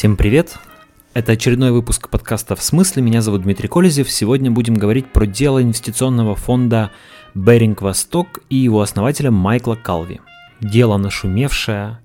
[0.00, 0.56] Всем привет!
[1.12, 3.02] Это очередной выпуск подкаста «В смысле?».
[3.02, 4.10] Меня зовут Дмитрий Колезев.
[4.10, 6.90] Сегодня будем говорить про дело инвестиционного фонда
[7.34, 10.22] «Беринг Восток» и его основателя Майкла Калви.
[10.58, 11.98] Дело нашумевшее,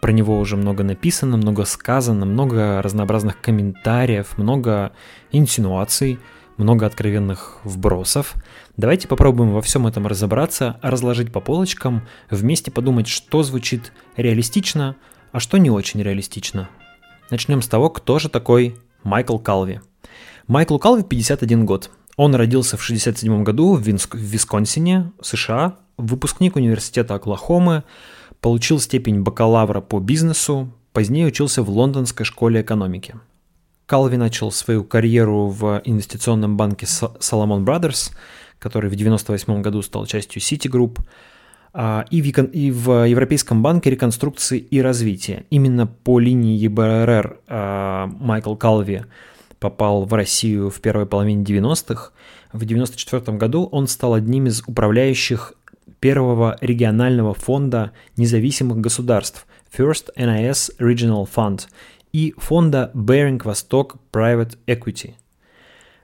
[0.00, 4.92] про него уже много написано, много сказано, много разнообразных комментариев, много
[5.30, 6.18] инсинуаций,
[6.56, 8.36] много откровенных вбросов.
[8.78, 14.96] Давайте попробуем во всем этом разобраться, разложить по полочкам, вместе подумать, что звучит реалистично,
[15.30, 16.70] а что не очень реалистично.
[17.30, 19.80] Начнем с того, кто же такой Майкл Калви.
[20.46, 21.90] Майклу Калви 51 год.
[22.16, 27.84] Он родился в 67 году в, Винск, в Висконсине, США, выпускник университета Оклахомы,
[28.40, 33.14] получил степень бакалавра по бизнесу, позднее учился в Лондонской школе экономики.
[33.84, 38.10] Калви начал свою карьеру в инвестиционном банке Salomon Brothers,
[38.58, 41.02] который в 1998 году стал частью Citigroup, а,
[41.74, 45.44] и в, и в Европейском банке реконструкции и развития.
[45.50, 49.02] Именно по линии ЕБРР а, Майкл Калви
[49.58, 52.12] попал в Россию в первой половине 90-х.
[52.52, 55.54] В 1994 году он стал одним из управляющих
[56.00, 59.46] первого регионального фонда независимых государств
[59.76, 61.66] First NIS Regional Fund
[62.12, 65.14] и фонда Bering Восток Private Equity.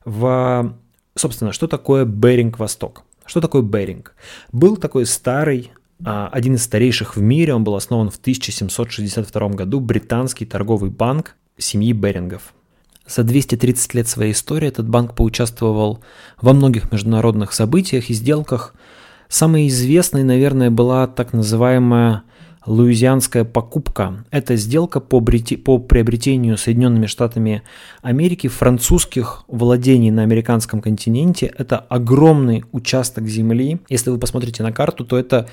[0.04, 0.76] В,
[1.14, 3.04] собственно, что такое Bering Восток?
[3.26, 4.14] Что такое Беринг?
[4.52, 5.72] Был такой старый,
[6.04, 11.36] а, один из старейших в мире, он был основан в 1762 году, британский торговый банк
[11.56, 12.54] семьи Берингов.
[13.06, 16.02] За 230 лет своей истории этот банк поучаствовал
[16.40, 18.74] во многих международных событиях и сделках.
[19.28, 22.22] Самой известной, наверное, была так называемая
[22.66, 24.24] луизианская покупка.
[24.30, 25.56] Это сделка по, брити...
[25.56, 27.62] по приобретению Соединенными Штатами
[28.02, 31.52] Америки французских владений на американском континенте.
[31.58, 33.80] Это огромный участок земли.
[33.88, 35.48] Если вы посмотрите на карту, то это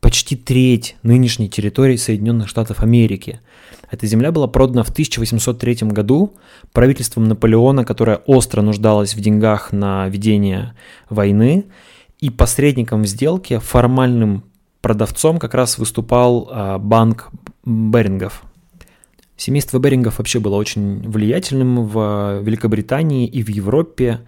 [0.00, 3.40] почти треть нынешней территории Соединенных Штатов Америки.
[3.90, 6.34] Эта земля была продана в 1803 году
[6.72, 10.74] правительством Наполеона, которое остро нуждалось в деньгах на ведение
[11.08, 11.66] войны.
[12.20, 14.42] И посредником в сделке, формальным
[14.80, 17.30] продавцом как раз выступал а, банк
[17.64, 18.42] Берингов.
[19.36, 24.20] Семейство Берингов вообще было очень влиятельным в Великобритании и в Европе.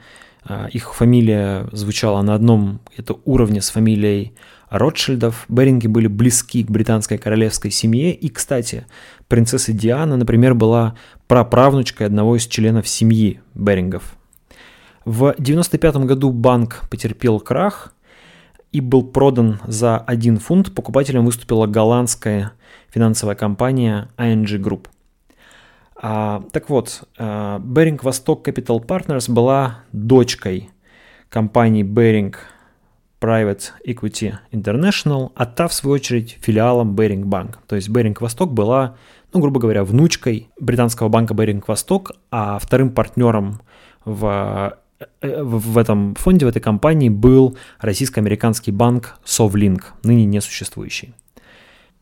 [0.45, 4.35] А, их фамилия звучала на одном это уровне с фамилией
[4.69, 5.47] Ротшильдов.
[5.49, 8.15] Беринги были близки к британской королевской семье.
[8.15, 8.87] И, кстати,
[9.29, 10.97] принцесса Диана, например, была
[11.27, 14.17] праправнучкой одного из членов семьи Берингов.
[15.05, 17.95] В 1995 году банк потерпел крах–
[18.73, 22.53] и был продан за 1 фунт, покупателем выступила голландская
[22.89, 24.87] финансовая компания ING Group.
[26.03, 30.71] А, так вот, Bering Восток Capital Partners была дочкой
[31.29, 32.35] компании Bering
[33.21, 37.57] Private Equity International, а та, в свою очередь, филиалом Bering Bank.
[37.67, 38.97] То есть Bering Восток была,
[39.35, 43.61] ну, грубо говоря, внучкой британского банка Bering Восток, а вторым партнером
[44.07, 44.79] в
[45.21, 51.15] в этом фонде, в этой компании был российско-американский банк Совлинк, ныне несуществующий.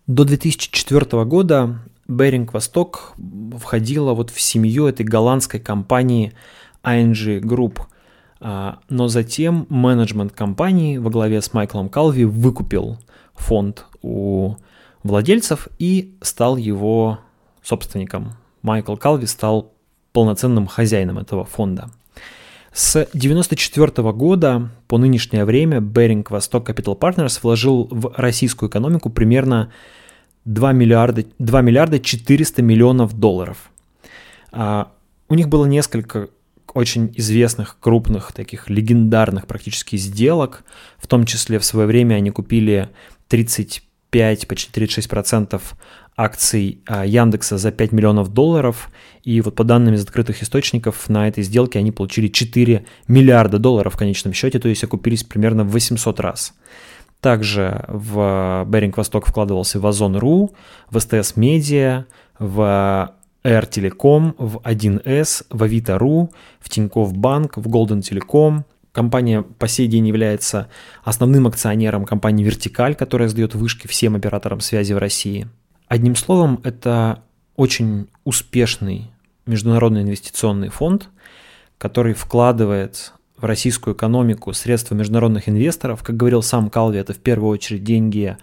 [0.07, 3.15] До 2004 года Беринг Восток
[3.59, 6.33] входила вот в семью этой голландской компании
[6.83, 7.81] ING Group,
[8.41, 12.99] а, но затем менеджмент компании во главе с Майклом Калви выкупил
[13.35, 14.57] фонд у
[15.03, 17.21] владельцев и стал его
[17.63, 18.35] собственником.
[18.63, 19.73] Майкл Калви стал
[20.13, 21.91] полноценным хозяином этого фонда.
[22.79, 29.73] С 1994 года по нынешнее время Bering Восток Capital Partners вложил в российскую экономику примерно
[30.45, 33.73] 2 миллиарда, 2 миллиарда 400 миллионов долларов.
[34.53, 34.93] А,
[35.29, 36.29] у них было несколько
[36.73, 40.63] очень известных, крупных, таких легендарных практически сделок.
[40.99, 42.91] В том числе в свое время они купили
[43.27, 45.75] 35, почти 36 процентов
[46.19, 48.91] акций а, Яндекса за 5 миллионов долларов.
[49.23, 53.95] И вот по данным из открытых источников на этой сделке они получили 4 миллиарда долларов
[53.95, 56.55] в конечном счете, то есть окупились примерно в 800 раз.
[57.21, 60.55] Также в Беринг Восток вкладывался в Озон.ру,
[60.91, 62.07] в СТС Медиа,
[62.39, 63.15] в
[63.45, 68.65] Air Telecom, в 1С, в Авито.ру, в Тинькофф Банк, в Golden Telecom.
[68.91, 70.69] Компания по сей день является
[71.05, 75.47] основным акционером компании Вертикаль, которая сдает вышки всем операторам связи в России–
[75.89, 77.23] Одним словом, это
[77.57, 79.11] очень успешный
[79.47, 81.09] международный инвестиционный фонд,
[81.79, 86.03] который вкладывает в российскую экономику средства международных инвесторов.
[86.03, 88.37] Как говорил сам Калви, это в первую очередь деньги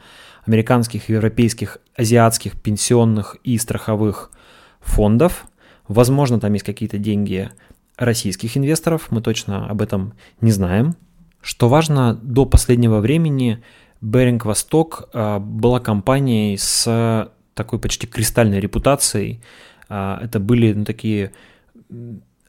[0.46, 4.32] американских, европейских, азиатских пенсионных и страховых
[4.80, 5.46] фондов.
[5.88, 7.52] Возможно, там есть какие-то деньги
[7.98, 10.96] российских инвесторов, мы точно об этом не знаем.
[11.42, 13.62] Что важно, до последнего времени
[14.06, 19.42] Беринг Восток а, была компанией с такой почти кристальной репутацией
[19.90, 21.32] А, это были ну, такие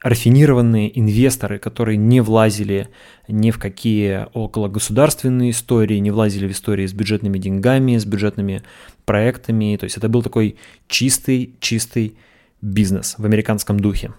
[0.01, 2.89] рафинированные инвесторы, которые не влазили
[3.27, 8.61] ни в какие около государственные истории, не влазили в истории с бюджетными деньгами, с бюджетными
[9.05, 9.75] проектами.
[9.77, 10.57] То есть это был такой
[10.87, 12.17] чистый-чистый
[12.61, 14.11] бизнес в американском духе.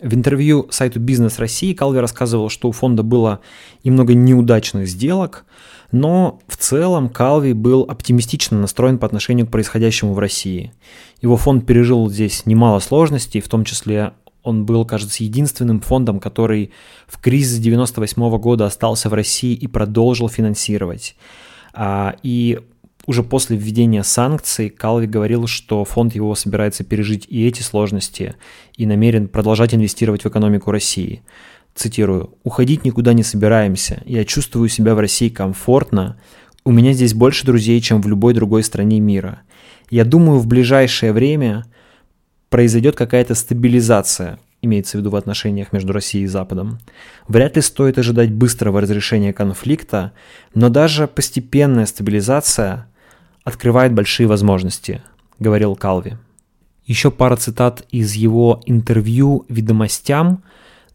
[0.00, 3.40] В интервью сайту «Бизнес России» Калви рассказывал, что у фонда было
[3.82, 5.44] и много неудачных сделок,
[5.90, 10.72] но в целом Калви был оптимистично настроен по отношению к происходящему в России.
[11.20, 14.12] Его фонд пережил здесь немало сложностей, в том числе
[14.44, 16.70] он был, кажется, единственным фондом, который
[17.08, 21.16] в кризис 98 года остался в России и продолжил финансировать.
[21.74, 22.60] А, и
[23.08, 28.34] уже после введения санкций Калви говорил, что фонд его собирается пережить и эти сложности
[28.76, 31.22] и намерен продолжать инвестировать в экономику России.
[31.74, 34.02] Цитирую, «Уходить никуда не собираемся.
[34.04, 36.20] Я чувствую себя в России комфортно.
[36.66, 39.40] У меня здесь больше друзей, чем в любой другой стране мира.
[39.88, 41.64] Я думаю, в ближайшее время
[42.50, 46.78] произойдет какая-то стабилизация, имеется в виду в отношениях между Россией и Западом.
[47.26, 50.12] Вряд ли стоит ожидать быстрого разрешения конфликта,
[50.52, 52.86] но даже постепенная стабилизация
[53.48, 55.00] открывает большие возможности,
[55.38, 56.18] говорил Калви.
[56.84, 60.42] Еще пара цитат из его интервью «Ведомостям»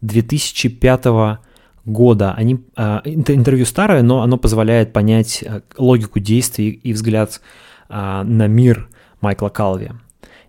[0.00, 1.40] 2005
[1.84, 2.32] года.
[2.34, 7.40] Они, э, интервью старое, но оно позволяет понять э, логику действий и взгляд
[7.88, 8.88] э, на мир
[9.20, 9.90] Майкла Калви.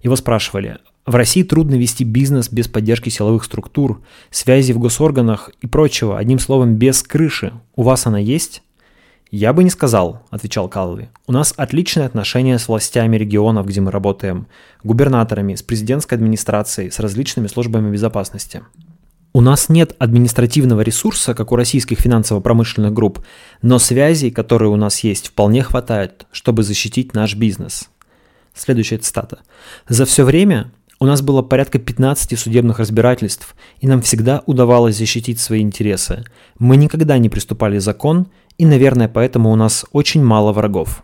[0.03, 5.67] Его спрашивали, в России трудно вести бизнес без поддержки силовых структур, связи в госорганах и
[5.67, 7.53] прочего, одним словом, без крыши.
[7.75, 8.61] У вас она есть?
[9.31, 11.09] «Я бы не сказал»,— отвечал Калви.
[11.27, 14.47] «У нас отличные отношения с властями регионов, где мы работаем,
[14.83, 18.61] губернаторами, с президентской администрацией, с различными службами безопасности.
[19.33, 23.19] У нас нет административного ресурса, как у российских финансово-промышленных групп,
[23.61, 27.89] но связей, которые у нас есть, вполне хватает, чтобы защитить наш бизнес».
[28.53, 29.39] Следующая цитата.
[29.89, 35.39] «За все время у нас было порядка 15 судебных разбирательств, и нам всегда удавалось защитить
[35.39, 36.23] свои интересы.
[36.57, 41.03] Мы никогда не приступали закон, и, наверное, поэтому у нас очень мало врагов.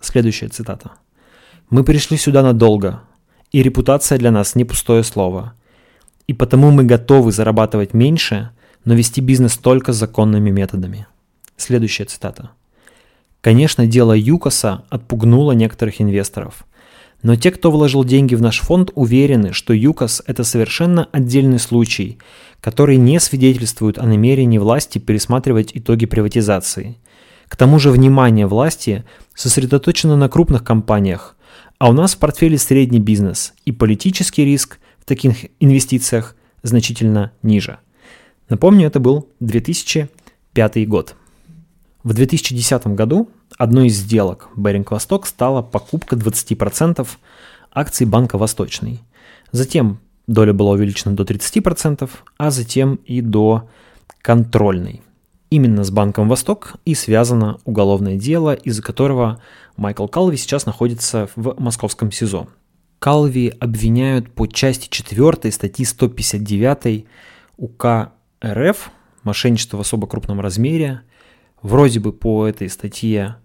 [0.00, 0.92] Следующая цитата.
[1.70, 3.00] «Мы пришли сюда надолго,
[3.52, 5.54] и репутация для нас не пустое слово.
[6.26, 8.50] И потому мы готовы зарабатывать меньше,
[8.84, 11.06] но вести бизнес только законными методами».
[11.56, 12.50] Следующая цитата.
[13.40, 16.64] Конечно, дело ЮКОСа отпугнуло некоторых инвесторов.
[17.24, 22.18] Но те, кто вложил деньги в наш фонд, уверены, что ЮКОС– это совершенно отдельный случай,
[22.60, 26.98] который не свидетельствует о намерении власти пересматривать итоги приватизации.
[27.48, 29.04] К тому же внимание власти
[29.34, 31.34] сосредоточено на крупных компаниях,
[31.78, 37.78] а у нас в портфеле средний бизнес, и политический риск в таких инвестициях значительно ниже.
[38.50, 41.14] Напомню, это был 2005 год.
[42.02, 47.06] В 2010 году одной из сделок Беринг Восток стала покупка 20%
[47.72, 49.00] акций Банка Восточный.
[49.52, 53.68] Затем доля была увеличена до 30%, а затем и до
[54.22, 55.02] контрольной.
[55.50, 59.40] Именно с Банком Восток и связано уголовное дело, из-за которого
[59.76, 62.48] Майкл Калви сейчас находится в московском СИЗО.
[62.98, 67.06] Калви обвиняют по части 4 статьи 159
[67.58, 68.12] УК
[68.44, 68.90] РФ
[69.22, 71.02] «Мошенничество в особо крупном размере».
[71.62, 73.36] Вроде бы по этой статье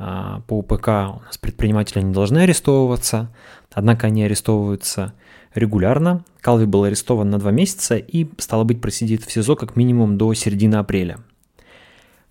[0.00, 3.28] по УПК у нас предприниматели не должны арестовываться,
[3.70, 5.12] однако они арестовываются
[5.54, 6.24] регулярно.
[6.40, 10.32] Калви был арестован на два месяца и, стало быть, просидит в СИЗО как минимум до
[10.32, 11.18] середины апреля.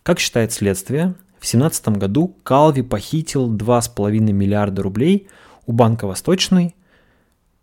[0.02, 5.28] Как считает следствие, в 2017 году Калви похитил 2,5 миллиарда рублей
[5.68, 6.76] у Банка Восточный,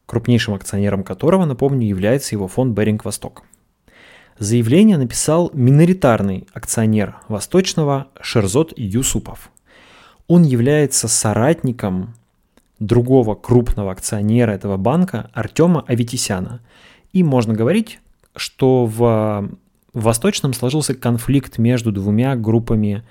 [0.07, 3.43] крупнейшим акционером которого, напомню, является его фонд Беринг Восток.
[4.39, 9.51] Заявление написал миноритарный акционер Восточного Шерзот Юсупов.
[10.29, 12.15] Он является соратником
[12.79, 16.61] другого крупного акционера этого банка Артема Аветисяна.
[17.13, 18.01] И можно говорить,
[18.35, 19.51] что в,
[19.95, 23.03] Восточном сложился конфликт между двумя группами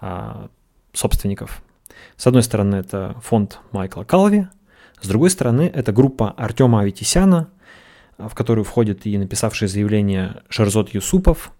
[0.00, 0.48] а,
[0.94, 1.62] собственников.
[2.16, 4.46] С одной стороны, это фонд Майкла Калви,
[5.02, 7.48] с другой стороны, это группа Артема Аветисяна,
[8.18, 11.52] в которую входит и написавший заявление Шерзот Юсупов.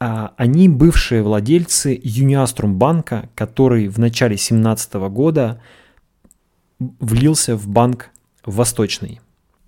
[0.00, 5.60] А, они бывшие владельцы Юниаструм банка, который в начале 2017 года
[6.78, 8.10] влился в банк
[8.44, 9.20] Восточный.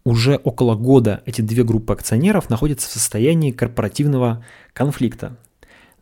[0.04, 5.37] Уже около года эти две группы акционеров находятся в состоянии корпоративного конфликта.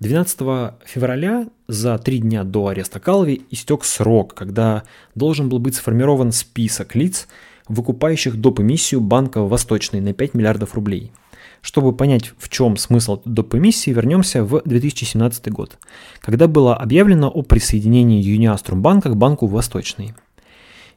[0.00, 0.38] 12
[0.85, 4.85] февраля, за три дня до ареста Калви, истек срок, когда
[5.16, 7.26] должен был быть сформирован список лиц,
[7.66, 8.61] выкупающих доп.
[8.61, 11.11] эмиссию банка Восточный на 5 миллиардов рублей.
[11.60, 13.54] Чтобы понять, в чем смысл доп.
[13.54, 15.78] вернемся в 2017 год,
[16.20, 20.14] когда было объявлено о присоединении Юниаструм банка к банку Восточный–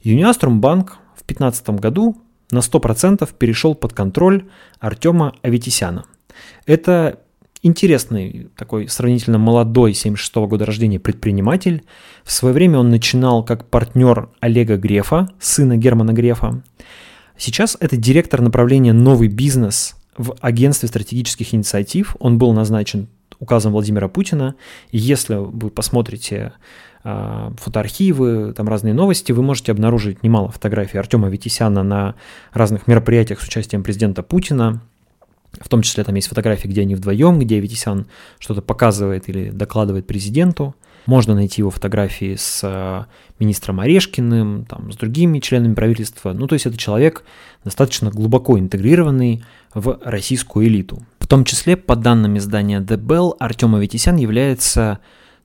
[0.04, 2.18] Юниаструм банк в 2015 году
[2.50, 4.48] на 100% перешел под контроль
[4.80, 6.06] Артема Аветисяна.
[6.66, 7.20] Это
[7.62, 11.84] интересный, такой сравнительно молодой, 76 -го года рождения предприниматель.
[12.24, 16.64] В свое время он начинал как партнер Олега Грефа, сына Германа Грефа.
[17.38, 22.16] Сейчас это директор направления «Новый бизнес» в агентстве стратегических инициатив.
[22.20, 23.08] Он был назначен
[23.40, 24.56] указом Владимира Путина.
[24.92, 26.54] И если вы посмотрите
[27.04, 32.16] э, фотоархивы, там разные новости, вы можете обнаружить немало фотографий Артема Витисяна на
[32.54, 34.82] разных мероприятиях с участием президента Путина.
[35.60, 38.06] В том числе там есть фотографии, где они вдвоем, где Витисян
[38.40, 40.76] что-то показывает или докладывает президенту.
[41.08, 43.06] Можно найти его фотографии с э,
[43.40, 46.32] министром Орешкиным, там, с другими членами правительства.
[46.32, 47.24] Ну, то есть это человек
[47.64, 51.02] достаточно глубоко интегрированный в российскую элиту.
[51.20, 55.00] В том числе, по данным издания The Bell, Артем Аветисян является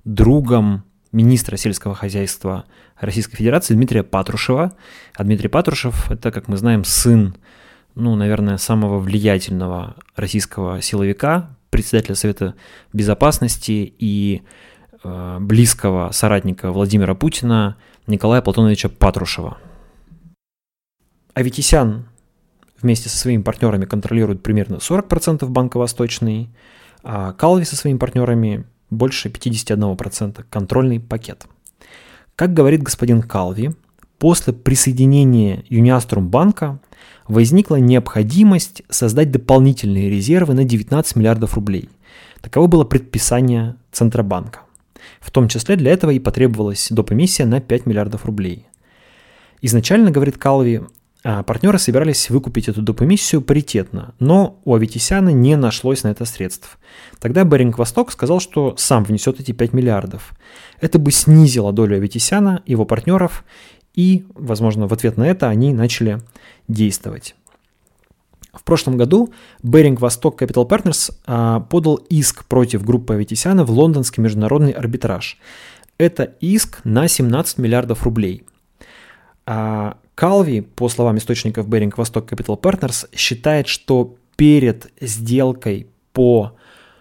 [0.05, 2.65] другом министра сельского хозяйства
[2.99, 4.73] Российской Федерации Дмитрия Патрушева.
[5.15, 7.37] А Дмитрий Патрушев– это, как мы знаем, сын,
[7.95, 12.55] ну, наверное, самого влиятельного российского силовика, председателя Совета
[12.93, 14.43] Безопасности и
[15.09, 17.77] Э, близкого соратника Владимира Путина
[18.09, 19.57] Николая Платоновича Патрушева.
[21.33, 22.09] Аветисян
[22.81, 26.51] вместе со своими партнерами контролирует примерно 40% Банка Восточный,
[27.03, 31.47] а Калви со своими партнерами больше 51% контрольный пакет.
[32.35, 33.73] Как говорит господин Калви,
[34.19, 36.81] после присоединения Юниаструм банка
[37.27, 41.89] возникла необходимость создать дополнительные резервы на 19 миллиардов рублей.
[42.41, 44.61] Таково было предписание Центробанка.
[45.21, 47.13] В том числе для этого и потребовалась доп.
[47.13, 48.67] эмиссия на 5 миллиардов рублей.
[49.63, 50.83] Изначально, говорит Калви,
[51.43, 53.03] партнеры собирались выкупить эту доп.
[53.03, 56.79] эмиссию паритетно, но у Аветисяна не нашлось на это средств.
[57.19, 60.35] Тогда Беринг Восток сказал, что сам внесет эти 5 миллиардов.
[60.81, 63.45] Это бы снизило долю Аветисяна, его партнеров,
[63.95, 66.23] и, возможно, в ответ на это они начали
[66.69, 67.35] действовать.
[68.53, 74.23] В прошлом году Bering Восток Capital Partners а, подал иск против группы Аветисяна в лондонский
[74.23, 75.39] международный арбитраж.
[75.99, 78.45] Это иск на 17 миллиардов рублей.
[80.17, 86.57] Калви, по словам источников Bering Восток Capital Partners, считает, что перед сделкой по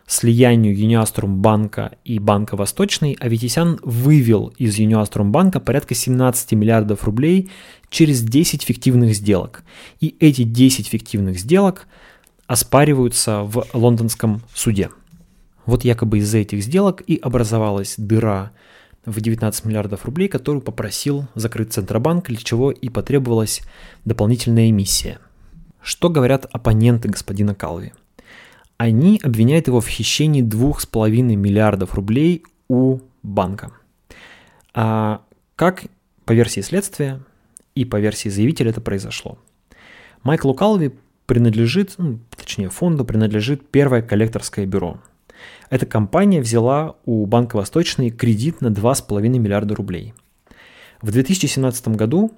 [0.05, 7.49] слиянию Юниаструм банка и банка Восточный, Аветисян вывел из Юниаструм банка порядка 17 миллиардов рублей
[7.89, 9.63] через 10 фиктивных сделок.
[10.01, 11.87] И эти 10 фиктивных сделок
[12.47, 14.89] оспариваются в лондонском суде.
[15.65, 18.51] Вот якобы из-за этих сделок и образовалась дыра
[19.05, 23.61] в 19 миллиардов рублей, которую попросил закрыть Центробанк, для чего и потребовалась
[24.03, 25.19] дополнительная эмиссия.
[25.81, 27.93] Что говорят оппоненты господина Калви?
[28.77, 33.71] Они обвиняют его в хищении 2,5 миллиардов рублей у банка.
[34.73, 35.21] А
[35.55, 35.83] как
[36.25, 37.21] по версии следствия
[37.75, 39.37] и по версии заявителя это произошло?
[40.23, 40.91] Майклу Калви
[41.27, 44.99] принадлежит, ну, точнее фонду принадлежит первое коллекторское бюро.
[45.69, 50.13] Эта компания взяла у Банка Восточный кредит на 2,5 миллиарда рублей.
[51.01, 52.31] В 2017 году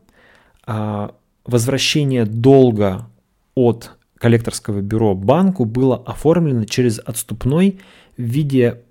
[0.65, 1.15] а,
[1.46, 3.10] возвращение долга
[3.55, 7.79] от коллекторского бюро банку было оформлено через отступной
[8.17, 8.81] в виде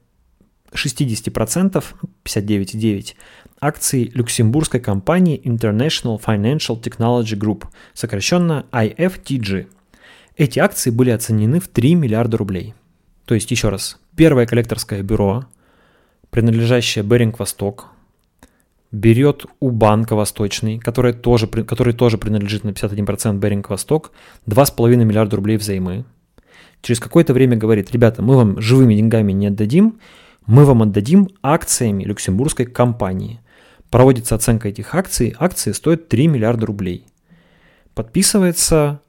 [0.72, 1.84] 60%,
[2.24, 3.14] 59,9%
[3.60, 7.64] акций люксембургской компании International Financial Technology Group,
[7.94, 9.66] сокращенно IFTG.
[10.36, 12.74] Эти акции были оценены в 3 миллиарда рублей.
[13.26, 15.44] То есть, еще раз, первое коллекторское бюро,
[16.30, 17.88] принадлежащее Беринг Восток,
[18.92, 24.12] берет у банка Восточный, который тоже, который тоже принадлежит на 51% Беринг Восток,
[24.46, 26.04] 2,5 миллиарда рублей взаймы.
[26.82, 29.98] Через какое-то время говорит, ребята, мы вам живыми деньгами не отдадим,
[30.46, 33.40] мы вам отдадим акциями люксембургской компании.
[33.90, 37.04] Проводится оценка этих акций, акции стоят 3 миллиарда рублей.
[37.94, 39.00] Подписывается,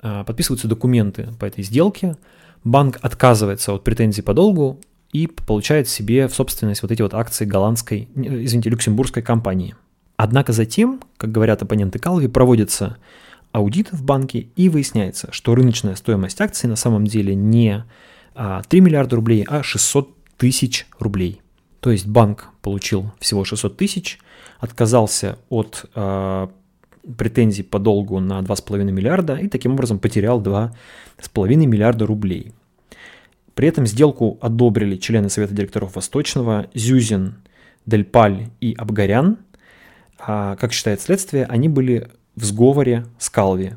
[0.00, 2.16] а, подписываются документы по этой сделке,
[2.64, 4.80] банк отказывается от претензий по долгу,
[5.12, 9.74] и получает себе в собственность вот эти вот акции голландской, извините, люксембургской компании.
[10.16, 12.98] Однако затем, как говорят оппоненты Калви, проводится
[13.52, 17.84] аудит в банке и выясняется, что рыночная стоимость акций на самом деле не
[18.34, 21.40] 3 а, миллиарда рублей, а 600 тысяч рублей.
[21.80, 24.18] То есть банк получил всего 600 тысяч,
[24.58, 26.48] отказался от э,
[27.16, 32.52] претензий по долгу на 2,5 миллиарда и таким образом потерял 2,5 миллиарда рублей.
[33.54, 37.36] При этом сделку одобрили члены Совета директоров Восточного Зюзин,
[37.86, 39.38] Дельпаль и Абгарян.
[40.18, 43.74] А, как считает следствие, они были в сговоре с Калви.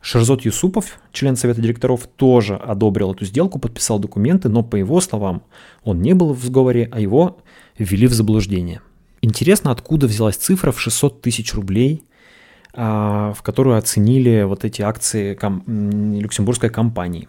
[0.00, 5.42] Шерзот Юсупов, член Совета директоров, тоже одобрил эту сделку, подписал документы, но по его словам
[5.84, 7.38] он не был в сговоре, а его
[7.78, 8.80] ввели в заблуждение.
[9.22, 12.02] Интересно, откуда взялась цифра в 600 тысяч рублей
[12.72, 17.28] в которую оценили вот эти акции ком- люксембургской компании.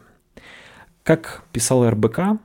[1.03, 2.39] Как писал РБК,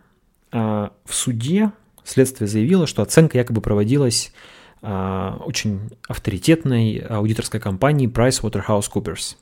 [0.53, 1.73] в суде
[2.05, 4.33] следствие заявило, что оценка якобы проводилась
[4.81, 9.37] очень авторитетной аудиторской компанией PricewaterhouseCoopers.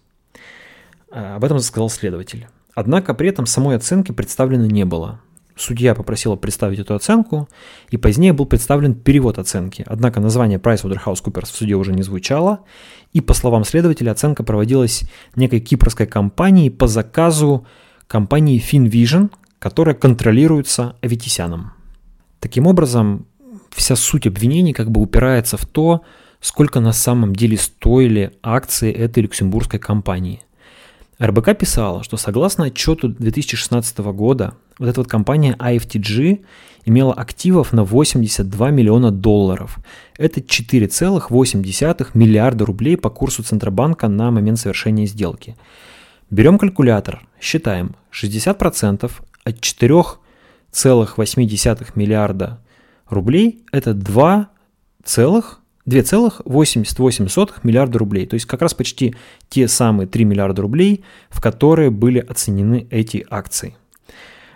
[1.11, 2.49] Об этом сказал следователь.
[2.75, 5.21] Однако при этом самой оценки представлено не было.
[5.57, 7.49] Судья попросила представить эту оценку,
[7.91, 9.85] и позднее был представлен перевод оценки.
[9.87, 12.61] Однако название PricewaterhouseCoopers в суде уже не звучало,
[13.13, 15.05] и, по словам следователя, оценка проводилась
[15.37, 17.67] некой кипрской компанией по заказу
[18.09, 19.31] компании FinVision,
[19.61, 21.73] которая контролируется Аветисяном.
[22.41, 23.27] Таким образом,
[23.71, 26.03] вся суть обвинений как бы упирается в то,
[26.41, 30.43] сколько на самом деле стоили акции этой люксембургской компании–
[31.21, 36.45] РБК писала, что согласно отчету 2016 года, вот эта вот компания IFTG
[36.85, 39.79] имела активов на 82 миллиона долларов.
[40.19, 45.57] Это 4,8 миллиарда рублей по курсу Центробанка на момент совершения сделки.
[46.31, 49.11] Берем калькулятор, считаем 60%
[49.45, 52.61] от 4,8 миллиарда
[53.09, 54.49] рублей– это 2
[55.05, 58.27] целых 2,88 миллиарда рублей.
[58.27, 59.15] То есть как раз почти
[59.49, 63.77] те самые 3 миллиарда рублей, в которые были оценены эти акции.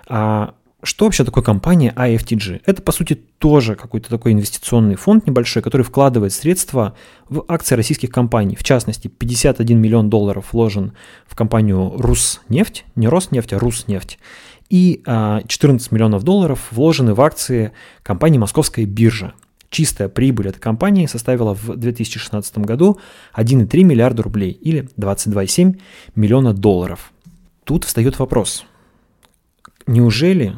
[0.06, 2.62] А что вообще такое компания IFTG?
[2.64, 6.94] Это, по сути, тоже какой-то такой инвестиционный фонд небольшой, который вкладывает средства
[7.28, 8.54] в акции российских компаний.
[8.54, 10.92] В частности, 51 миллион долларов вложен
[11.26, 14.20] в компанию Руснефть, не Роснефть, а Руснефть.
[14.70, 17.72] И 14 а, миллионов долларов вложены в акции
[18.04, 19.34] компании Московская биржа.
[19.70, 22.98] Чистая прибыль этой компании составила в 2016 году
[23.36, 25.78] 1,3 миллиарда рублей или 22,7
[26.14, 27.12] миллиона долларов.
[27.64, 28.64] Тут встает вопрос.
[29.86, 30.54] Неужели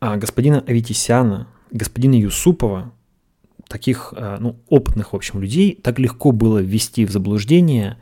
[0.00, 2.92] а, господина Аветисяна, господина Юсупова,
[3.68, 7.98] таких а, ну, опытных, в общем, людей, так легко было ввести в заблуждение,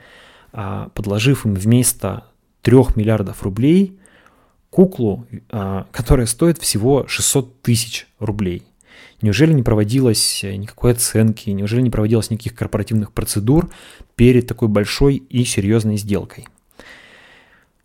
[0.52, 2.24] а, подложив им вместо
[2.62, 3.98] 3 миллиардов рублей
[4.70, 5.26] куклу,
[5.90, 8.62] которая стоит всего 600 тысяч рублей–
[9.22, 13.70] Неужели не проводилось э, никакой оценки, неужели не проводилось никаких корпоративных процедур
[14.14, 16.46] перед такой большой и серьезной сделкой?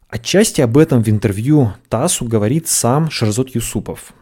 [0.10, 4.14] Отчасти об этом в интервью ТАССу говорит сам Шарзот Юсупов.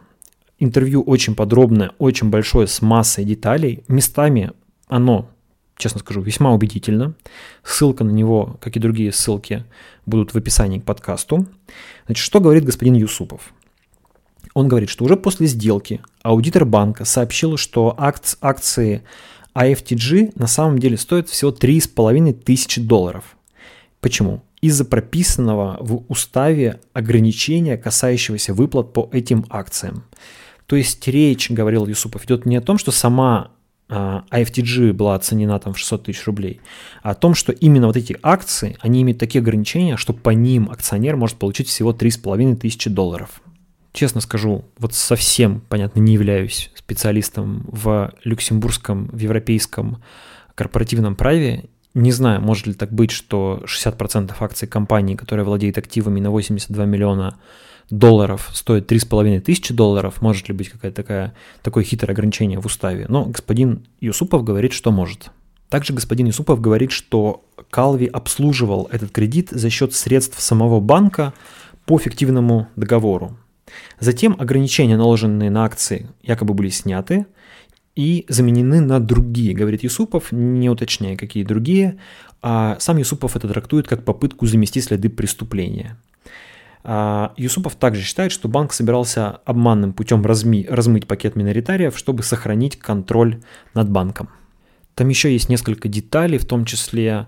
[0.60, 3.82] Интервью очень подробное, очень большое, с массой деталей.
[3.88, 4.52] Местами
[4.86, 5.28] оно,
[5.76, 7.14] честно скажу, весьма убедительно.
[7.64, 9.64] Ссылка на него, как и другие ссылки,
[10.06, 11.46] будут в описании к подкасту.
[12.06, 13.52] Значит, что говорит господин Юсупов?
[14.54, 19.02] Он говорит, что уже после сделки аудитор банка сообщил, что акции
[19.54, 23.36] IFTG на самом деле стоят всего 3,5 тысячи долларов.
[24.00, 24.42] Почему?
[24.60, 30.04] Из-за прописанного в уставе ограничения, касающегося выплат по этим акциям.
[30.66, 33.52] То есть речь, говорил Юсупов, идет не о том, что сама
[33.88, 36.60] IFTG а, была оценена там в 600 тысяч рублей,
[37.02, 40.70] а о том, что именно вот эти акции, они имеют такие ограничения, что по ним
[40.70, 43.42] акционер может получить всего 3,5 тысячи долларов
[43.92, 50.02] честно скажу, вот совсем, понятно, не являюсь специалистом в люксембургском, в европейском
[50.54, 51.64] корпоративном праве.
[51.94, 56.84] Не знаю, может ли так быть, что 60% акций компании, которая владеет активами на 82
[56.84, 57.38] миллиона
[57.90, 60.22] долларов, стоит 3,5 тысячи долларов.
[60.22, 63.06] Может ли быть какое-то такое, такое хитрое ограничение в уставе?
[63.08, 65.30] Но господин Юсупов говорит, что может.
[65.68, 71.32] Также господин Юсупов говорит, что Калви обслуживал этот кредит за счет средств самого банка
[71.86, 73.36] по фиктивному договору.
[73.98, 77.26] Затем ограничения, наложенные на акции, якобы были сняты
[77.96, 81.98] и заменены на другие, говорит Юсупов, не уточняя, какие другие.
[82.42, 85.98] А сам Юсупов это трактует как попытку замести следы преступления.
[86.82, 92.78] А Юсупов также считает, что банк собирался обманным путем разми, размыть пакет миноритариев, чтобы сохранить
[92.78, 93.42] контроль
[93.74, 94.30] над банком.
[94.94, 97.26] Там еще есть несколько деталей, в том числе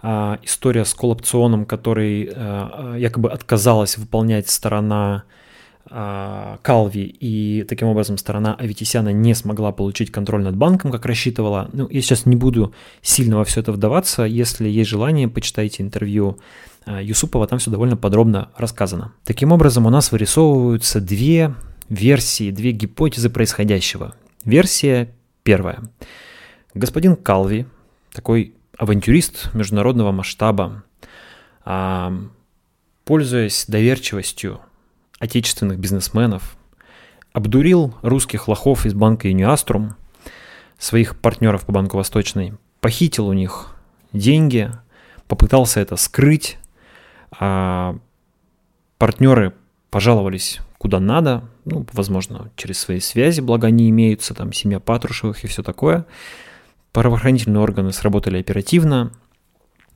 [0.00, 5.24] а, история с коллапционом, который а, якобы отказалась выполнять сторона
[5.86, 11.68] Калви, и таким образом сторона Аветисяна не смогла получить контроль над банком, как рассчитывала.
[11.72, 14.22] Ну, я сейчас не буду сильно во все это вдаваться.
[14.22, 16.38] Если есть желание, почитайте интервью
[16.86, 19.12] а, Юсупова, там все довольно подробно рассказано.
[19.24, 21.54] Таким образом, у нас вырисовываются две
[21.90, 24.14] версии, две гипотезы происходящего.
[24.44, 25.10] Версия
[25.42, 25.82] первая.
[26.72, 27.66] Господин Калви,
[28.12, 30.82] такой авантюрист международного масштаба,
[31.64, 32.12] а,
[33.04, 34.60] пользуясь доверчивостью
[35.24, 36.56] отечественных бизнесменов,
[37.32, 39.96] обдурил русских лохов из банка Юниаструм,
[40.78, 43.74] своих партнеров по Банку Восточной, похитил у них
[44.12, 44.70] деньги,
[45.26, 46.58] попытался это скрыть,
[47.30, 47.96] а
[48.98, 49.54] партнеры
[49.90, 55.46] пожаловались куда надо, ну, возможно, через свои связи, благо они имеются, там, семья Патрушевых и
[55.46, 56.04] все такое.
[56.92, 59.10] Правоохранительные органы сработали оперативно,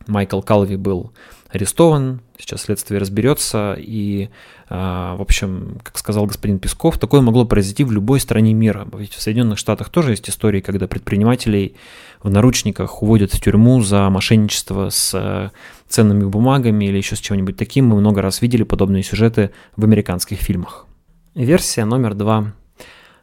[0.08, 1.12] Майкл Калви был
[1.50, 4.30] арестован, сейчас следствие разберется, и,
[4.68, 8.88] а, в общем, как сказал господин Песков, такое могло произойти в любой стране мира.
[8.94, 11.76] Ведь в Соединенных Штатах тоже есть истории, когда предпринимателей
[12.22, 15.50] в наручниках уводят в тюрьму за мошенничество с э,
[15.88, 17.86] ценными бумагами или еще с чем-нибудь таким.
[17.86, 20.86] Мы много раз видели подобные сюжеты в американских фильмах.
[21.34, 22.52] Версия номер два.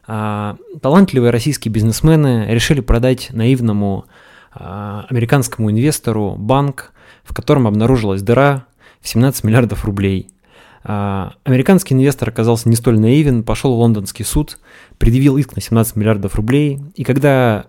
[0.06, 4.25] А, талантливые российские бизнесмены решили продать наивному а,
[4.58, 6.92] американскому инвестору банк,
[7.24, 8.66] в котором обнаружилась дыра
[9.00, 10.28] в 17 миллиардов рублей.
[10.84, 14.58] А, американский инвестор оказался не столь наивен, пошел в лондонский суд,
[14.98, 17.66] предъявил иск на 17 миллиардов рублей, и когда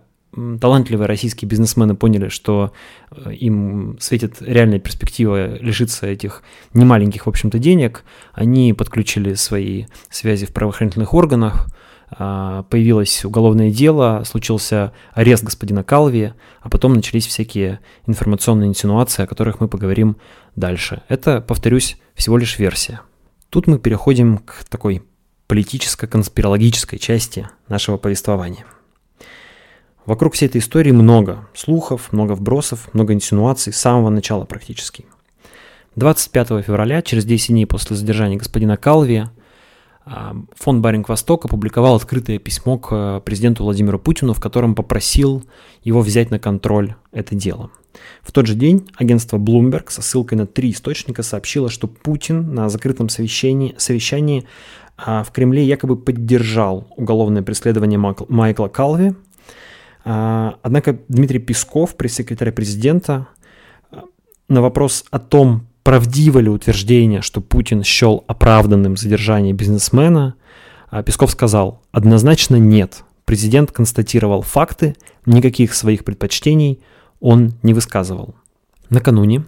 [0.62, 2.72] талантливые российские бизнесмены поняли, что
[3.10, 10.46] э, им светит реальная перспектива лишиться этих немаленьких, в общем-то, денег, они подключили свои связи
[10.46, 11.72] в правоохранительных органах, а,
[12.10, 19.60] появилось уголовное дело, случился арест господина Калви, а потом начались всякие информационные инсинуации, о которых
[19.60, 20.18] мы поговорим
[20.56, 21.04] дальше.
[21.10, 23.02] Это, повторюсь, всего лишь версия.
[23.50, 25.04] Тут мы переходим к такой
[25.48, 28.66] политическо-конспирологической части нашего повествования.
[30.06, 35.06] Вокруг всей этой истории много слухов, много вбросов, много инсинуаций с самого начала практически.
[35.98, 39.30] 25 февраля, через 10 дней после задержания господина Калви, а,
[40.56, 45.44] фонд Баринг Восток опубликовал открытое письмо к э, президенту Владимиру Путину, в котором попросил
[45.84, 47.72] его взять на контроль это дело.
[48.22, 52.70] В тот же день агентство Bloomberg со ссылкой на три источника сообщило, что Путин на
[52.70, 54.46] закрытом совещании, совещании
[54.98, 59.14] а, в Кремле якобы поддержал уголовное преследование Майкла Калви.
[60.06, 63.28] А, однако Дмитрий Песков, пресс-секретарь президента,
[64.48, 70.36] на вопрос о том, правдиво ли утверждение, что Путин счел оправданным задержание бизнесмена,
[70.90, 73.06] а Песков сказал, однозначно нет.
[73.24, 76.82] Президент констатировал факты, никаких своих предпочтений
[77.22, 78.36] он не высказывал.
[78.90, 79.46] Накануне,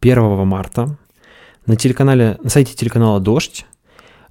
[0.00, 0.96] 1 марта,
[1.66, 3.66] на, телеканале, на сайте телеканала «Дождь»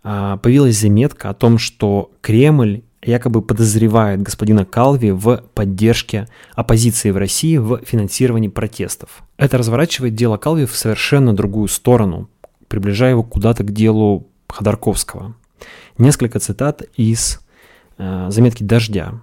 [0.02, 7.18] а, появилась заметка о том, что Кремль якобы подозревает господина Калви в поддержке оппозиции в
[7.18, 9.24] России в финансировании протестов.
[9.38, 12.30] Это разворачивает дело Калви в совершенно другую сторону,
[12.68, 15.36] приближая его куда-то к делу Ходорковского.
[15.98, 17.40] Несколько цитат из
[17.98, 19.14] э, заметки «Дождя».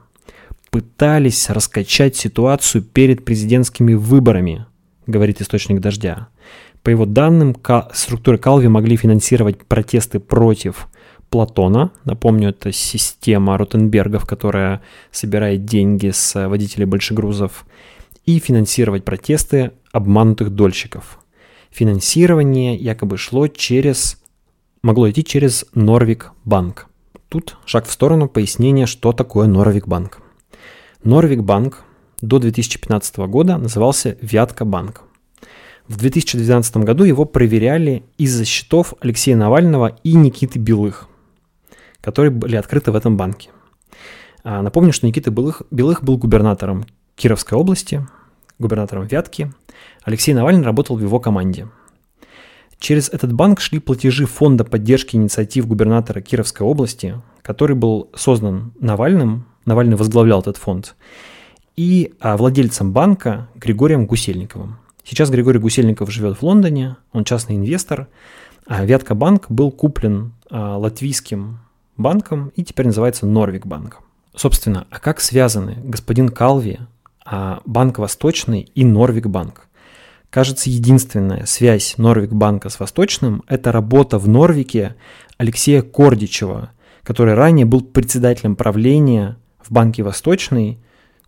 [0.70, 4.66] «Пытались раскачать ситуацию перед президентскими выборами»,
[5.06, 6.28] говорит источник «Дождя».
[6.82, 7.56] По его данным,
[7.92, 10.88] структуры Калви могли финансировать протесты против
[11.30, 11.92] Платона.
[12.04, 17.64] Напомню, это система Ротенбергов, которая собирает деньги с водителей большегрузов
[18.26, 21.20] и финансировать протесты обманутых дольщиков.
[21.70, 24.20] Финансирование якобы шло через,
[24.82, 26.88] могло идти через Норвик Банк.
[27.28, 30.20] Тут шаг в сторону пояснения, что такое Норвик Банк.
[31.04, 31.84] Норвик Банк
[32.20, 35.02] до 2015 года назывался Вятка Банк.
[35.86, 41.08] В 2012 году его проверяли из-за счетов Алексея Навального и Никиты Белых
[42.00, 43.50] которые были открыты в этом банке.
[44.42, 48.06] А, напомню, что Никита Белых, Белых был губернатором Кировской области,
[48.58, 49.52] губернатором Вятки.
[50.02, 51.68] Алексей Навальный работал в его команде.
[52.78, 59.46] Через этот банк шли платежи Фонда поддержки инициатив губернатора Кировской области, который был создан Навальным,
[59.66, 60.96] Навальный возглавлял этот фонд,
[61.76, 64.78] и а, владельцем банка Григорием Гусельниковым.
[65.04, 68.08] Сейчас Григорий Гусельников живет в Лондоне, он частный инвестор,
[68.66, 71.58] а Вятка банк был куплен латвийским
[72.00, 74.00] банком и теперь называется Норвик банк.
[74.34, 76.80] Собственно, а как связаны господин Калви,
[77.24, 79.68] а Банк Восточный и Норвик банк?
[80.30, 84.94] Кажется, единственная связь Норвик банка с Восточным– это работа в Норвике
[85.36, 86.70] Алексея Кордичева,
[87.02, 90.78] который ранее был председателем правления в Банке Восточный,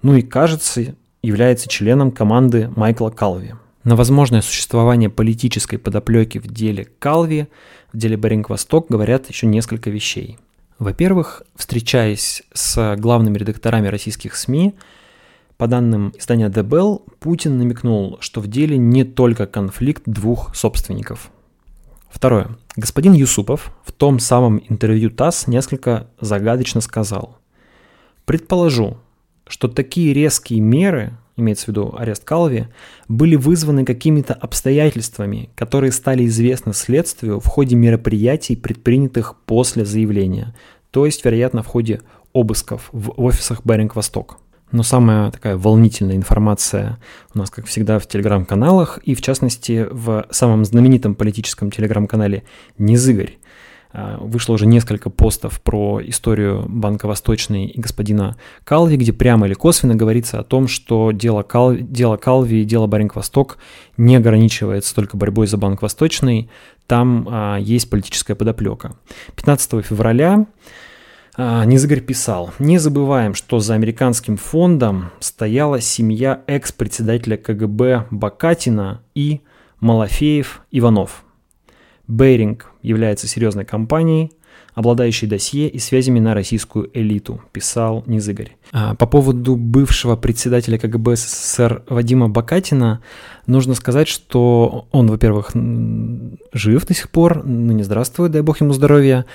[0.03, 3.55] ну и, кажется, является членом команды Майкла Калви.
[3.83, 7.49] На возможное существование политической подоплеки в деле Калви,
[7.93, 10.39] в деле Беринг Восток говорят еще несколько вещей–
[10.83, 14.75] во-первых, встречаясь с главными редакторами российских СМИ,
[15.57, 21.31] по данным издания The Bell, Путин намекнул, что в деле не только конфликт двух собственников.
[22.11, 22.57] Второе.
[22.77, 27.39] Господин Юсупов в том самом интервью ТАСС несколько загадочно сказал.
[28.25, 28.99] Предположу,
[29.53, 32.69] что такие резкие меры имеется в виду арест Калви,
[33.07, 40.55] были вызваны какими-то обстоятельствами, которые стали известны следствию в ходе мероприятий, предпринятых после заявления,
[40.91, 42.01] то есть, вероятно, в ходе
[42.33, 44.39] обысков в офисах Беринг Восток.
[44.71, 46.99] Но самая такая волнительная информация
[47.35, 52.45] у нас, как всегда, в телеграм-каналах, и в частности в самом знаменитом политическом телеграм-канале
[52.79, 53.42] «Низыгорь», а,
[53.93, 59.95] вышло уже несколько постов про историю Банка Восточный и господина Калви, где прямо или косвенно
[59.95, 61.75] говорится о том, что дело, Кал...
[61.75, 63.59] дело Калви и дело Баринг Восток
[63.97, 66.49] не ограничивается только борьбой за Банк Восточный,
[66.87, 68.97] там а, есть политическая подоплека.
[69.37, 70.47] 15 февраля
[71.37, 79.41] а, Низыгорь писал, не забываем, что за американским фондом стояла семья экс-председателя КГБ Бакатина и
[79.81, 81.25] Малафеев Иванов.
[82.07, 84.33] Бейринг является серьезной компанией,
[84.75, 88.57] обладающий досье и связями на российскую элиту, писал Низыгорь.
[88.73, 93.03] А, по поводу бывшего председателя КГБ СССР Вадима Бакатина
[93.47, 95.51] нужно сказать, что он, во-первых,
[96.53, 99.27] жив до сих пор, ну не здравствует, дай бог ему здоровья,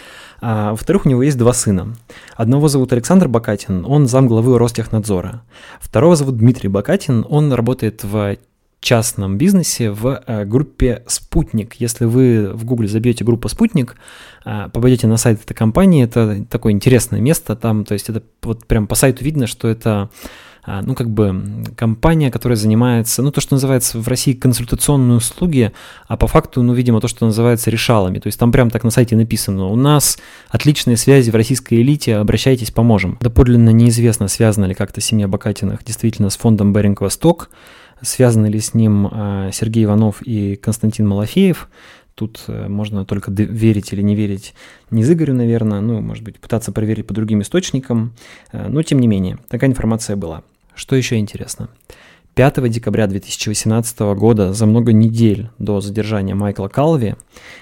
[0.42, 1.96] а во-вторых, у него есть два сына.
[2.36, 5.44] Одного зовут Александр Бакатин, он замглавы Ростехнадзора.
[5.80, 8.38] Второго зовут Дмитрий Бакатин, он работает в
[8.80, 11.76] частном бизнесе в э, группе «Спутник».
[11.76, 13.96] Если вы в Гугле забьете группу «Спутник»,
[14.46, 18.66] э, попадете на сайт этой компании, это такое интересное место там, то есть это вот
[18.66, 20.10] прям по сайту видно, что это
[20.66, 25.72] э, ну, как бы компания, которая занимается, ну, то, что называется в России консультационные услуги,
[26.08, 28.20] а по факту, ну, видимо, то, что называется решалами.
[28.20, 32.18] То есть там прям так на сайте написано, у нас отличные связи в российской элите,
[32.18, 33.18] обращайтесь, поможем.
[33.22, 37.50] Доподлинно неизвестно, связана ли как-то семья Бакатиных действительно с фондом Беринг Восток,
[38.02, 41.70] Связаны ли с ним а, Сергей Иванов и Константин Малафеев?
[42.18, 44.56] Тут э, можно только верить или не верить
[44.90, 48.14] не Игорю, наверное, ну, может быть, пытаться проверить по другим источникам,
[48.52, 50.42] э, но тем не менее, такая информация была.
[50.74, 51.70] Что еще интересно?
[52.34, 57.16] 5 декабря 2018 года, за много недель до задержания Майкла Калви,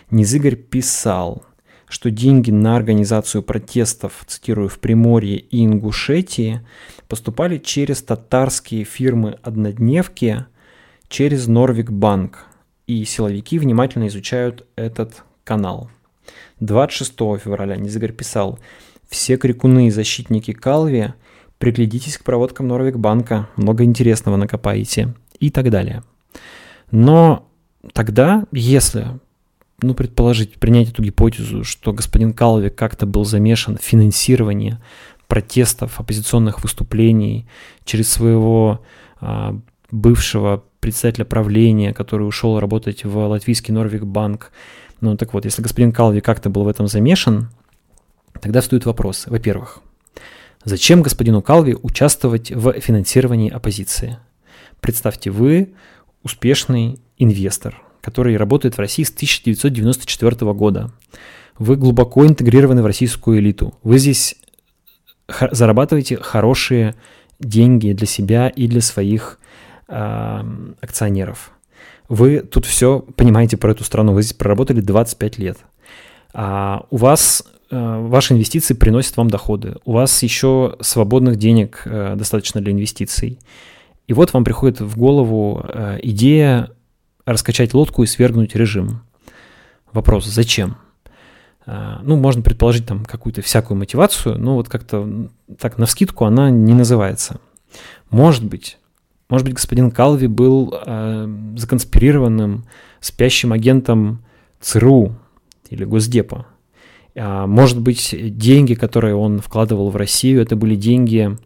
[0.10, 1.44] Низыгорь писал,
[1.88, 6.62] что деньги на организацию протестов, цитирую, в Приморье и Ингушетии
[7.08, 10.46] поступали через татарские фирмы-однодневки,
[11.08, 12.46] через Норвик Банк,
[12.88, 15.90] и силовики внимательно изучают этот канал.
[16.60, 18.60] 26 февраля Низагар писал,
[19.08, 21.14] все крикуны и защитники Калви,
[21.58, 26.04] приглядитесь к проводкам Норвик Банка, много интересного накопаете и так далее.
[26.92, 27.48] Но
[27.94, 29.20] тогда, если
[29.86, 34.78] ну, предположить, принять эту гипотезу, что господин Калви как-то был замешан в финансировании
[35.28, 37.48] протестов, оппозиционных выступлений
[37.84, 38.82] через своего
[39.20, 39.60] а,
[39.92, 44.52] бывшего председателя правления, который ушел работать в латвийский Норвик банк.
[45.02, 47.50] Ну так вот, если господин Калви как-то был в этом замешан,
[48.40, 49.26] тогда встает вопрос.
[49.28, 49.82] Во-первых,
[50.64, 54.18] зачем господину Калви участвовать в финансировании оппозиции?
[54.80, 55.74] Представьте, вы
[56.24, 60.92] успешный инвестор, который работает в России с 1994 года.
[61.58, 63.74] Вы глубоко интегрированы в российскую элиту.
[63.82, 64.36] Вы здесь
[65.52, 66.94] зарабатываете хорошие
[67.40, 69.40] деньги для себя и для своих
[69.88, 70.44] э,
[70.82, 71.52] акционеров.
[72.08, 74.14] Вы тут все понимаете про эту страну.
[74.14, 75.58] Вы здесь проработали 25 лет.
[76.32, 79.78] А у вас э, ваши инвестиции приносят вам доходы.
[79.84, 83.40] У вас еще свободных денег э, достаточно для инвестиций.
[84.08, 86.70] И вот вам приходит в голову э, идея
[87.26, 89.02] раскачать лодку и свергнуть режим.
[89.92, 90.78] Вопрос, зачем?
[91.66, 96.50] А, ну, можно предположить там какую-то всякую мотивацию, но вот как-то так на вскидку она
[96.50, 97.40] не называется.
[98.10, 98.78] Может быть,
[99.30, 102.66] может быть, господин Калви был э, законспирированным
[103.00, 104.24] спящим агентом
[104.62, 105.16] ЦРУ
[105.70, 106.46] или Госдепа.
[107.16, 111.38] А может быть, деньги, которые он вкладывал в Россию, это были деньги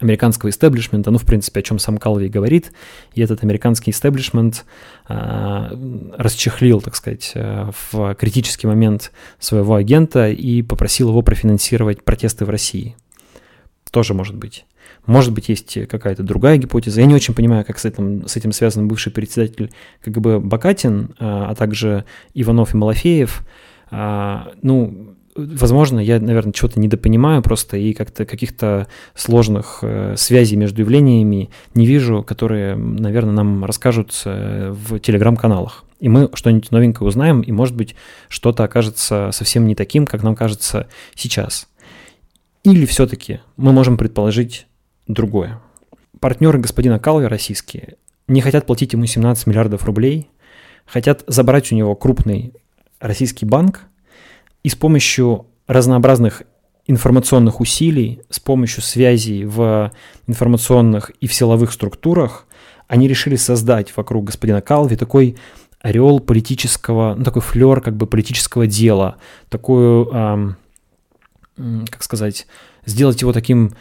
[0.00, 2.72] американского истеблишмента, ну, в принципе, о чем сам Калви говорит,
[3.14, 4.64] и этот американский истеблишмент
[5.08, 12.44] э, расчехлил, так сказать, э, в критический момент своего агента и попросил его профинансировать протесты
[12.44, 12.96] в России.
[13.90, 14.64] Тоже может быть.
[15.06, 17.00] Может быть, есть какая-то другая гипотеза.
[17.00, 19.70] Я не очень понимаю, как с этим, с этим связан бывший председатель
[20.04, 23.42] КГБ Бакатин, а, а также Иванов и Малафеев.
[23.90, 30.82] А, ну, возможно, я, наверное, чего-то недопонимаю просто и как-то каких-то сложных э, связей между
[30.82, 35.84] явлениями не вижу, которые, наверное, нам расскажут э, в телеграм-каналах.
[36.00, 37.94] И мы что-нибудь новенькое узнаем, и, может быть,
[38.28, 41.68] что-то окажется совсем не таким, как нам кажется сейчас.
[42.64, 44.66] Или все-таки мы можем предположить
[45.06, 45.60] другое.
[46.20, 47.96] Партнеры господина Калви российские
[48.26, 50.28] не хотят платить ему 17 миллиардов рублей,
[50.84, 52.52] хотят забрать у него крупный
[53.00, 53.82] российский банк–
[54.62, 56.42] и с помощью разнообразных
[56.86, 59.92] информационных усилий, с помощью связей в
[60.26, 62.46] информационных и в силовых структурах,
[62.86, 65.36] они решили создать вокруг господина Калви такой
[65.80, 69.16] орел политического, ну, такой флер как бы политического дела,
[69.48, 70.56] такую, эм,
[71.90, 72.46] как сказать,
[72.86, 73.74] сделать его таким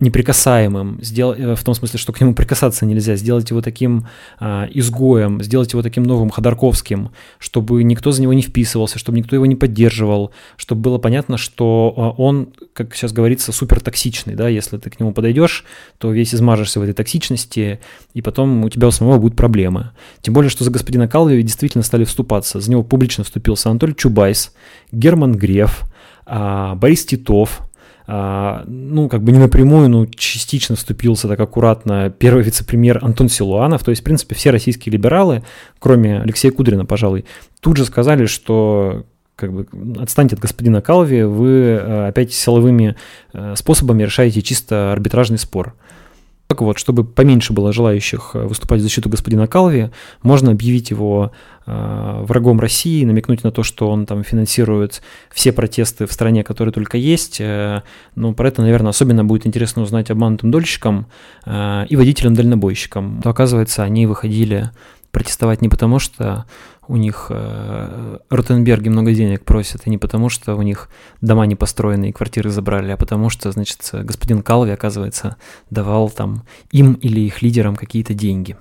[0.00, 1.32] неприкасаемым, сдел...
[1.32, 4.06] Э, в том смысле, что к нему прикасаться нельзя, сделать его таким
[4.38, 9.34] а, изгоем, сделать его таким новым Ходорковским, чтобы никто за него не вписывался, чтобы никто
[9.34, 14.48] его не поддерживал, чтобы было понятно, что а, он, как сейчас говорится, супер токсичный, да,
[14.48, 15.64] если ты к нему подойдешь,
[15.98, 17.80] то весь измажешься в этой токсичности,
[18.14, 19.90] и потом у тебя у самого будут проблемы.
[20.20, 22.60] Тем более, что за господина Калви действительно стали вступаться.
[22.60, 24.54] За него публично вступился Анатолий Чубайс,
[24.92, 25.84] Герман Греф,
[26.24, 27.62] а, Борис Титов,
[28.08, 33.84] ну, как бы не напрямую, но частично вступился так аккуратно первый вице-премьер Антон Силуанов.
[33.84, 35.42] То есть, в принципе, все российские либералы,
[35.78, 37.26] кроме Алексея Кудрина, пожалуй,
[37.60, 39.04] тут же сказали, что
[39.36, 39.66] как бы
[40.00, 42.96] отстаньте от господина Калви, вы э, опять силовыми
[43.34, 45.74] э, способами решаете чисто арбитражный спор.
[46.48, 49.90] Так вот, чтобы поменьше было желающих выступать в защиту господина Калви,
[50.22, 51.30] можно объявить его
[51.68, 56.96] врагом России, намекнуть на то, что он там финансирует все протесты в стране, которые только
[56.96, 57.40] есть.
[57.40, 57.82] Э,
[58.14, 61.06] ну, про это, наверное, особенно будет интересно узнать обманутым дольщикам
[61.44, 63.20] э, и водителям-дальнобойщикам.
[63.22, 64.70] То, оказывается, они выходили
[65.10, 66.46] протестовать не потому, что
[66.86, 70.88] у них э, Ротенберги много денег просят, и не потому, что у них
[71.20, 75.36] дома не построены и квартиры забрали, а потому что, значит, господин Калви, оказывается,
[75.70, 78.56] давал там им или их лидерам какие-то деньги.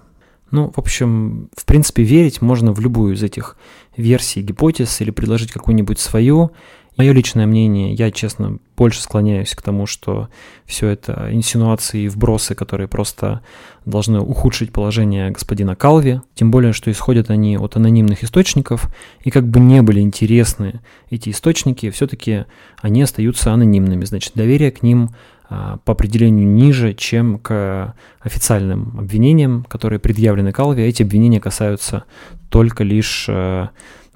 [0.52, 3.58] Ну, в общем, в принципе, верить можно в любую из этих
[3.96, 6.52] версий, гипотез или предложить какую-нибудь свою,
[6.98, 10.30] Мое личное мнение, я, честно, больше склоняюсь к тому, что
[10.66, 13.42] все это инсинуации и вбросы, которые просто
[13.86, 19.48] должны ухудшить положение господина Калви, тем более, что исходят они от анонимных источников, и как
[19.48, 20.82] бы не были интересны
[21.12, 22.46] эти источники, все-таки
[22.82, 25.12] они остаются анонимными, значит, доверие к ним
[25.50, 30.84] по определению ниже, чем к официальным обвинениям, которые предъявлены Калви.
[30.84, 32.04] Эти обвинения касаются
[32.50, 33.70] только лишь а,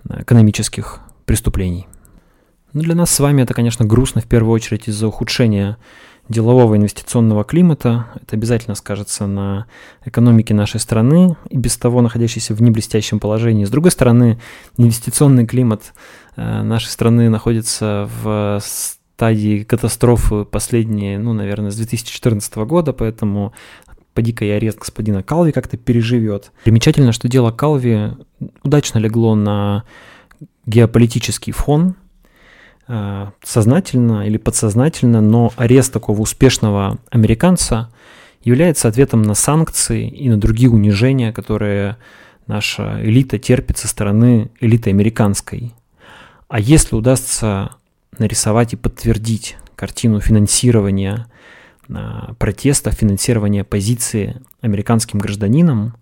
[0.10, 1.88] экономических преступлений.
[2.74, 5.78] Ну, для нас с вами это, конечно, грустно в первую очередь из-за ухудшения
[6.30, 8.08] делового инвестиционного климата.
[8.16, 9.68] Это обязательно скажется на
[10.06, 13.66] экономике нашей страны, и без того находящейся в неблестящем положении.
[13.66, 14.40] С другой стороны,
[14.78, 15.94] инвестиционный климат
[16.36, 18.62] э, нашей страны находится в
[19.22, 23.54] стадии катастрофы последние, ну, наверное, с 2014 года, поэтому
[24.14, 26.52] поди-ка и арест господина Калви как-то переживет.
[26.64, 28.14] Примечательно, что дело Калви
[28.64, 29.84] удачно легло на
[30.66, 31.96] геополитический фон,
[32.94, 37.90] Э, сознательно или подсознательно, но арест такого успешного американца
[38.44, 41.96] является ответом на санкции и на другие унижения, которые
[42.48, 45.74] наша элита терпит со стороны элиты американской.
[46.50, 47.76] А если удастся
[48.22, 51.28] нарисовать и подтвердить картину финансирования
[51.90, 51.94] э,
[52.38, 55.96] протеста, финансирования позиции американским гражданинам,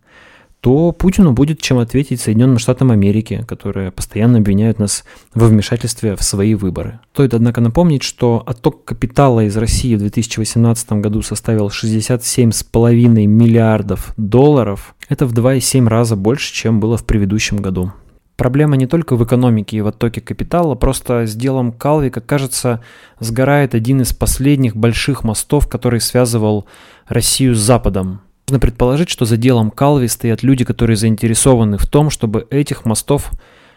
[0.62, 6.24] то Путину будет чем ответить Соединенным Штатам Америки, которые постоянно обвиняют нас во вмешательстве в
[6.24, 7.00] свои выборы.
[7.14, 14.96] Стоит, однако, напомнить, что отток капитала из России в 2018 году составил 67,5 миллиардов долларов.
[15.08, 17.94] Это в 2,7 раза больше, чем было в предыдущем году.
[18.40, 22.82] Проблема не только в экономике и в оттоке капитала, просто с делом Калви, как кажется,
[23.20, 26.66] сгорает один из последних больших мостов, который связывал
[27.10, 28.22] Россию с Западом.
[28.48, 33.30] Можно предположить, что за делом Калви стоят люди, которые заинтересованы в том, чтобы этих мостов,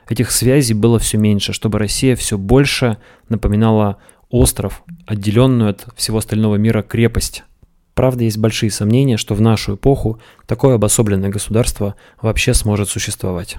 [0.09, 2.99] этих связей было все меньше, чтобы Россия все больше
[3.29, 3.97] напоминала
[4.31, 7.43] остров, отделенную от всего остального мира крепость.
[7.95, 13.59] Правда, есть большие сомнения, что в нашу эпоху такое обособленное государство вообще сможет существовать.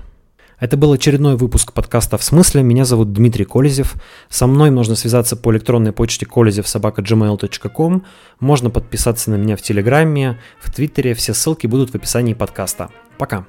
[0.63, 2.63] Это был очередной выпуск подкаста «В смысле?».
[2.63, 3.95] Меня зовут Дмитрий Колезев.
[4.29, 8.05] Со мной можно связаться по электронной почте kolezevsobaka.gmail.com.
[8.39, 11.15] Можно подписаться на меня в Телеграме, в Твиттере.
[11.15, 12.91] Все ссылки будут в описании подкаста.
[13.17, 13.45] Пока.